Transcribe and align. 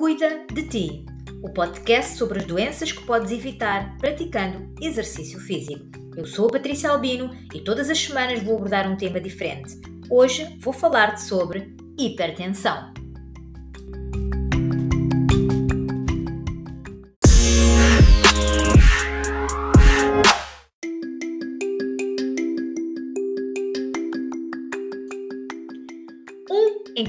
de 0.00 0.62
Ti, 0.62 1.04
o 1.42 1.50
podcast 1.50 2.16
sobre 2.16 2.38
as 2.38 2.46
doenças 2.46 2.90
que 2.90 3.04
podes 3.04 3.30
evitar 3.30 3.98
praticando 3.98 4.72
exercício 4.80 5.38
físico. 5.38 5.84
Eu 6.16 6.24
sou 6.24 6.46
a 6.46 6.52
Patrícia 6.52 6.88
Albino 6.88 7.30
e 7.54 7.60
todas 7.60 7.90
as 7.90 7.98
semanas 7.98 8.42
vou 8.42 8.56
abordar 8.56 8.90
um 8.90 8.96
tema 8.96 9.20
diferente. 9.20 9.78
Hoje 10.08 10.56
vou 10.58 10.72
falar-te 10.72 11.20
sobre 11.20 11.76
hipertensão. 11.98 12.89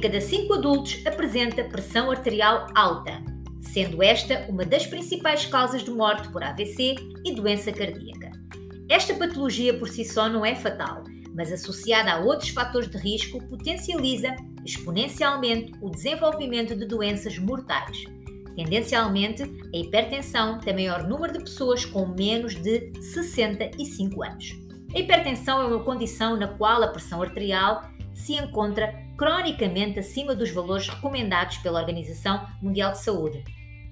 Cada 0.00 0.20
cinco 0.20 0.54
adultos 0.54 1.02
apresenta 1.06 1.62
pressão 1.64 2.10
arterial 2.10 2.66
alta, 2.74 3.22
sendo 3.60 4.02
esta 4.02 4.46
uma 4.48 4.64
das 4.64 4.86
principais 4.86 5.44
causas 5.44 5.84
de 5.84 5.90
morte 5.90 6.28
por 6.30 6.42
AVC 6.42 6.94
e 7.22 7.34
doença 7.34 7.70
cardíaca. 7.70 8.32
Esta 8.88 9.14
patologia 9.14 9.74
por 9.78 9.88
si 9.88 10.02
só 10.04 10.26
não 10.26 10.44
é 10.44 10.54
fatal, 10.54 11.04
mas 11.34 11.52
associada 11.52 12.12
a 12.12 12.18
outros 12.18 12.48
fatores 12.48 12.88
de 12.88 12.96
risco 12.96 13.46
potencializa 13.46 14.34
exponencialmente 14.64 15.72
o 15.82 15.90
desenvolvimento 15.90 16.74
de 16.74 16.86
doenças 16.86 17.38
mortais. 17.38 18.04
Tendencialmente, 18.56 19.42
a 19.42 19.76
hipertensão 19.76 20.58
tem 20.60 20.72
maior 20.72 21.06
número 21.06 21.34
de 21.34 21.40
pessoas 21.40 21.84
com 21.84 22.06
menos 22.06 22.54
de 22.54 22.90
65 23.00 24.22
anos. 24.22 24.58
A 24.94 24.98
hipertensão 24.98 25.60
é 25.60 25.66
uma 25.66 25.84
condição 25.84 26.36
na 26.36 26.48
qual 26.48 26.82
a 26.82 26.88
pressão 26.88 27.22
arterial 27.22 27.84
se 28.12 28.34
encontra 28.34 28.92
cronicamente 29.20 29.98
acima 29.98 30.34
dos 30.34 30.50
valores 30.50 30.88
recomendados 30.88 31.58
pela 31.58 31.78
Organização 31.78 32.46
Mundial 32.62 32.92
de 32.92 33.00
Saúde. 33.00 33.44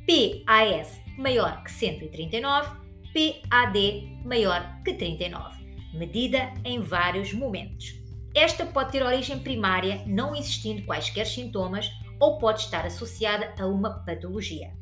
PAS 0.07 1.03
maior 1.19 1.63
que 1.63 1.71
139, 1.71 2.71
PAD 3.13 4.23
maior 4.25 4.83
que 4.83 4.95
39, 4.95 5.63
medida 5.93 6.51
em 6.65 6.81
vários 6.81 7.35
momentos. 7.35 7.95
Esta 8.35 8.65
pode 8.65 8.93
ter 8.93 9.03
origem 9.03 9.39
primária, 9.41 10.03
não 10.07 10.35
existindo 10.35 10.87
quaisquer 10.87 11.27
sintomas, 11.27 11.91
ou 12.19 12.39
pode 12.39 12.61
estar 12.61 12.87
associada 12.87 13.53
a 13.59 13.67
uma 13.67 14.03
patologia. 14.07 14.73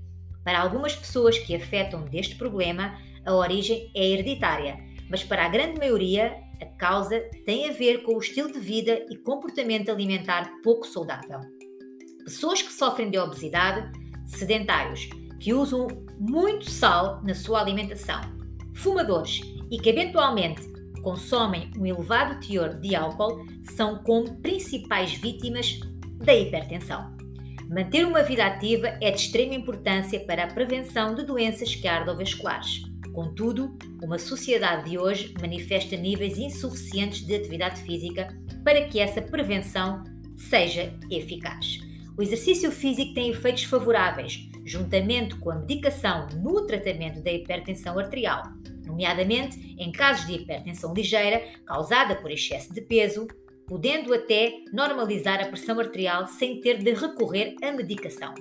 Para 0.45 0.61
algumas 0.61 0.95
pessoas 0.95 1.37
que 1.37 1.57
afetam 1.57 2.05
deste 2.05 2.37
problema, 2.37 2.97
a 3.25 3.35
origem 3.35 3.91
é 3.97 4.11
hereditária, 4.11 4.79
mas 5.11 5.25
para 5.25 5.45
a 5.45 5.49
grande 5.49 5.77
maioria, 5.77 6.37
a 6.61 6.67
causa 6.67 7.21
tem 7.45 7.69
a 7.69 7.73
ver 7.73 8.03
com 8.03 8.15
o 8.15 8.19
estilo 8.19 8.51
de 8.51 8.59
vida 8.59 9.05
e 9.11 9.17
comportamento 9.17 9.91
alimentar 9.91 10.51
pouco 10.63 10.87
saudável. 10.87 11.41
Pessoas 12.25 12.63
que 12.63 12.73
sofrem 12.73 13.11
de 13.11 13.19
obesidade, 13.19 13.91
sedentários, 14.25 15.09
que 15.39 15.53
usam 15.53 15.87
muito 16.19 16.71
sal 16.71 17.23
na 17.23 17.35
sua 17.35 17.61
alimentação, 17.61 18.21
fumadores 18.75 19.41
e 19.71 19.79
que 19.79 19.91
eventualmente 19.91 20.63
consomem 21.03 21.71
um 21.79 21.87
elevado 21.87 22.41
teor 22.45 22.75
de 22.81 22.97
álcool 22.97 23.47
são 23.63 24.03
como 24.03 24.41
principais 24.41 25.13
vítimas 25.15 25.79
da 26.25 26.35
hipertensão. 26.35 27.15
Manter 27.69 28.07
uma 28.07 28.23
vida 28.23 28.47
ativa 28.47 28.89
é 29.01 29.11
de 29.11 29.21
extrema 29.21 29.55
importância 29.55 30.21
para 30.21 30.45
a 30.45 30.47
prevenção 30.47 31.15
de 31.15 31.25
doenças 31.25 31.75
cardiovasculares 31.77 32.83
Contudo, 33.17 33.75
uma 34.03 34.19
sociedade 34.19 34.91
de 34.91 34.99
hoje 34.99 35.33
manifesta 35.41 35.97
níveis 35.97 36.37
insuficientes 36.37 37.25
de 37.25 37.35
atividade 37.35 37.81
física 37.81 38.29
para 38.63 38.85
que 38.89 39.01
essa 39.01 39.23
prevenção 39.23 40.05
seja 40.37 40.93
eficaz. 41.11 41.79
O 42.15 42.23
exercício 42.23 42.71
físico 42.71 43.15
tem 43.15 43.31
efeitos 43.31 43.65
favoráveis, 43.65 44.47
juntamente 44.67 45.35
com 45.37 45.51
a 45.51 45.55
medicação 45.55 46.29
no 46.43 46.67
tratamento 46.67 47.23
da 47.23 47.33
hipertensão 47.33 47.99
arterial, 47.99 48.43
nomeadamente 48.85 49.75
em 49.79 49.91
casos 49.91 50.27
de 50.27 50.35
hipertensão 50.35 50.93
ligeira 50.93 51.43
causada 51.65 52.17
por 52.17 52.31
excesso 52.31 52.71
de 52.75 52.83
peso, 52.83 53.27
podendo 53.67 54.13
até 54.13 54.61
normalizar 54.75 55.41
a 55.41 55.47
pressão 55.47 55.81
arterial 55.81 56.27
sem 56.27 56.61
ter 56.61 56.83
de 56.83 56.93
recorrer 56.93 57.57
à 57.63 57.73
medicação 57.73 58.35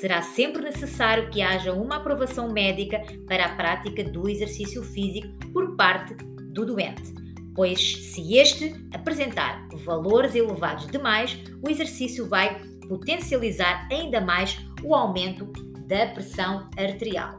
será 0.00 0.22
sempre 0.22 0.62
necessário 0.62 1.28
que 1.28 1.42
haja 1.42 1.74
uma 1.74 1.96
aprovação 1.96 2.50
médica 2.50 3.02
para 3.26 3.44
a 3.44 3.54
prática 3.54 4.02
do 4.02 4.30
exercício 4.30 4.82
físico 4.82 5.28
por 5.52 5.76
parte 5.76 6.14
do 6.54 6.64
doente, 6.64 7.14
pois 7.54 7.96
se 8.06 8.38
este 8.38 8.74
apresentar 8.94 9.68
valores 9.84 10.34
elevados 10.34 10.86
demais, 10.86 11.38
o 11.62 11.68
exercício 11.68 12.26
vai 12.26 12.58
potencializar 12.88 13.86
ainda 13.92 14.22
mais 14.22 14.58
o 14.82 14.94
aumento 14.94 15.44
da 15.86 16.06
pressão 16.06 16.70
arterial. 16.78 17.38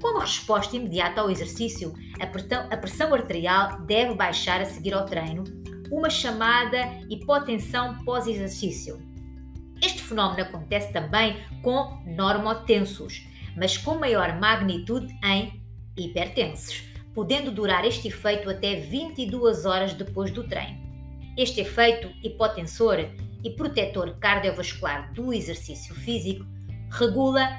Como 0.00 0.18
resposta 0.18 0.74
imediata 0.74 1.20
ao 1.20 1.30
exercício, 1.30 1.92
a 2.18 2.76
pressão 2.76 3.12
arterial 3.12 3.82
deve 3.82 4.14
baixar 4.14 4.62
a 4.62 4.64
seguir 4.64 4.94
ao 4.94 5.04
treino, 5.04 5.44
uma 5.90 6.08
chamada 6.08 6.78
hipotensão 7.10 8.02
pós-exercício 8.02 9.11
este 9.82 10.00
fenómeno 10.00 10.42
acontece 10.42 10.92
também 10.92 11.36
com 11.60 12.00
normotensos, 12.06 13.26
mas 13.56 13.76
com 13.76 13.98
maior 13.98 14.38
magnitude 14.38 15.12
em 15.24 15.60
hipertensos, 15.96 16.84
podendo 17.12 17.50
durar 17.50 17.84
este 17.84 18.08
efeito 18.08 18.48
até 18.48 18.76
22 18.76 19.66
horas 19.66 19.92
depois 19.92 20.30
do 20.30 20.44
treino. 20.44 20.80
Este 21.36 21.62
efeito 21.62 22.08
hipotensor 22.22 23.00
e 23.42 23.50
protetor 23.50 24.16
cardiovascular 24.20 25.12
do 25.12 25.32
exercício 25.32 25.94
físico 25.94 26.46
regula 26.90 27.58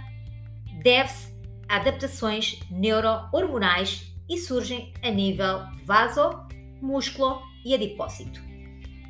deve-se 0.82 1.34
a 1.68 1.76
adaptações 1.76 2.60
neurohormonais 2.72 4.14
e 4.30 4.38
surgem 4.38 4.94
a 5.04 5.10
nível 5.10 5.64
vaso, 5.86 6.40
músculo 6.82 7.42
e 7.66 7.74
adipócito. 7.74 8.53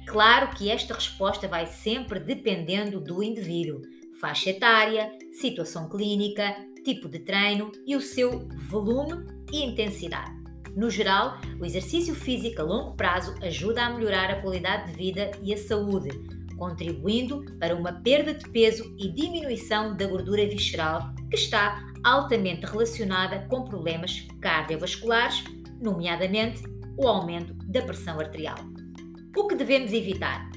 Claro 0.06 0.50
que 0.56 0.70
esta 0.70 0.94
resposta 0.94 1.48
vai 1.48 1.66
sempre 1.66 2.20
dependendo 2.20 3.00
do 3.00 3.24
indivíduo, 3.24 3.82
faixa 4.20 4.50
etária, 4.50 5.12
situação 5.32 5.90
clínica, 5.90 6.56
tipo 6.84 7.08
de 7.08 7.20
treino 7.20 7.72
e 7.86 7.96
o 7.96 8.02
seu 8.02 8.48
volume 8.70 9.26
e 9.52 9.64
intensidade. 9.64 10.32
No 10.76 10.90
geral, 10.90 11.38
o 11.60 11.66
exercício 11.66 12.16
físico 12.16 12.62
a 12.62 12.64
longo 12.64 12.96
prazo 12.96 13.36
ajuda 13.42 13.86
a 13.86 13.90
melhorar 13.92 14.32
a 14.32 14.42
qualidade 14.42 14.92
de 14.92 14.98
vida 14.98 15.32
e 15.42 15.54
a 15.54 15.58
saúde, 15.58 16.10
contribuindo 16.58 17.46
para 17.60 17.76
uma 17.76 17.94
perda 17.94 18.34
de 18.34 18.50
peso 18.50 18.96
e 18.98 19.10
diminuição 19.10 19.96
da 19.96 20.08
gordura 20.08 20.46
visceral, 20.48 21.14
que 21.30 21.36
está 21.36 21.84
altamente 22.04 22.66
relacionada 22.66 23.48
com 23.50 23.64
problemas 23.64 24.28
cardiovasculares, 24.42 25.44
nomeadamente 25.80 26.64
o 26.98 27.08
aumento 27.08 27.54
da 27.68 27.82
pressão 27.82 28.20
arterial. 28.20 28.73
O 29.36 29.48
que 29.48 29.56
devemos 29.56 29.92
evitar? 29.92 30.48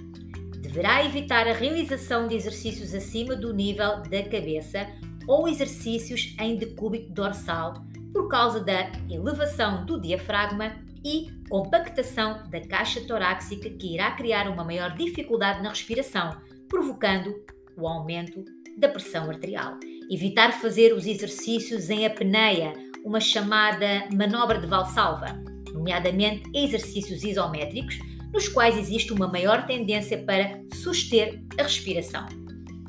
Deverá 0.60 1.02
evitar 1.02 1.48
a 1.48 1.54
realização 1.54 2.28
de 2.28 2.34
exercícios 2.34 2.94
acima 2.94 3.34
do 3.34 3.54
nível 3.54 4.02
da 4.02 4.22
cabeça 4.22 4.86
ou 5.26 5.48
exercícios 5.48 6.36
em 6.38 6.56
decúbito 6.56 7.10
dorsal 7.10 7.82
por 8.12 8.28
causa 8.28 8.60
da 8.60 8.92
elevação 9.08 9.86
do 9.86 9.98
diafragma 9.98 10.76
e 11.02 11.30
compactação 11.48 12.42
da 12.50 12.60
caixa 12.60 13.00
torácica 13.00 13.70
que 13.70 13.94
irá 13.94 14.10
criar 14.10 14.46
uma 14.46 14.62
maior 14.62 14.94
dificuldade 14.94 15.62
na 15.62 15.70
respiração, 15.70 16.36
provocando 16.68 17.34
o 17.78 17.88
aumento 17.88 18.44
da 18.76 18.90
pressão 18.90 19.30
arterial. 19.30 19.78
Evitar 20.10 20.52
fazer 20.52 20.92
os 20.92 21.06
exercícios 21.06 21.88
em 21.88 22.04
apneia, 22.04 22.74
uma 23.02 23.20
chamada 23.20 24.06
manobra 24.12 24.58
de 24.58 24.66
valsalva, 24.66 25.28
nomeadamente 25.72 26.42
exercícios 26.54 27.24
isométricos, 27.24 27.98
nos 28.32 28.48
quais 28.48 28.76
existe 28.76 29.12
uma 29.12 29.28
maior 29.28 29.66
tendência 29.66 30.18
para 30.24 30.60
suster 30.74 31.42
a 31.58 31.62
respiração. 31.62 32.26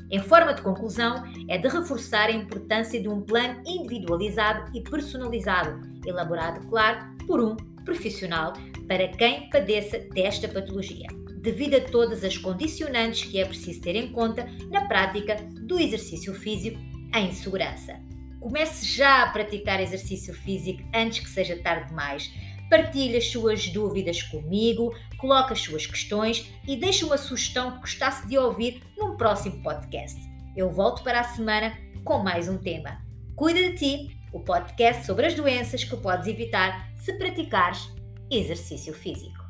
Em 0.09 0.19
forma 0.19 0.53
de 0.53 0.61
conclusão, 0.61 1.23
é 1.49 1.57
de 1.57 1.67
reforçar 1.67 2.29
a 2.29 2.31
importância 2.31 3.01
de 3.01 3.09
um 3.09 3.21
plano 3.21 3.61
individualizado 3.65 4.71
e 4.73 4.81
personalizado, 4.81 5.81
elaborado, 6.05 6.65
claro, 6.67 7.13
por 7.25 7.41
um 7.41 7.57
profissional 7.83 8.53
para 8.87 9.09
quem 9.09 9.49
padeça 9.49 9.99
desta 10.13 10.47
patologia, 10.47 11.07
devido 11.41 11.75
a 11.75 11.81
todas 11.81 12.23
as 12.23 12.37
condicionantes 12.37 13.29
que 13.29 13.37
é 13.37 13.45
preciso 13.45 13.81
ter 13.81 13.95
em 13.95 14.11
conta 14.11 14.47
na 14.71 14.85
prática 14.87 15.35
do 15.61 15.77
exercício 15.77 16.33
físico 16.33 16.79
em 17.13 17.31
segurança. 17.33 17.99
Comece 18.39 18.85
já 18.85 19.23
a 19.23 19.31
praticar 19.31 19.81
exercício 19.81 20.33
físico 20.33 20.81
antes 20.93 21.19
que 21.19 21.29
seja 21.29 21.61
tarde 21.61 21.89
demais 21.89 22.31
partilhe 22.69 23.17
as 23.17 23.27
suas 23.27 23.67
dúvidas 23.69 24.21
comigo, 24.23 24.93
coloque 25.17 25.53
as 25.53 25.61
suas 25.61 25.85
questões 25.85 26.51
e 26.67 26.75
deixe 26.75 27.05
uma 27.05 27.17
sugestão 27.17 27.71
que 27.71 27.79
gostasse 27.79 28.27
de 28.27 28.37
ouvir 28.37 28.81
num 28.97 29.15
próximo 29.15 29.61
podcast. 29.61 30.19
Eu 30.55 30.69
volto 30.69 31.03
para 31.03 31.21
a 31.21 31.23
semana 31.23 31.77
com 32.03 32.19
mais 32.19 32.49
um 32.49 32.57
tema. 32.57 33.01
Cuida 33.35 33.61
de 33.61 33.75
ti, 33.75 34.17
o 34.33 34.39
podcast 34.39 35.05
sobre 35.05 35.25
as 35.25 35.33
doenças 35.33 35.83
que 35.83 35.95
podes 35.97 36.27
evitar 36.27 36.91
se 36.95 37.13
praticares 37.13 37.89
exercício 38.29 38.93
físico. 38.93 39.46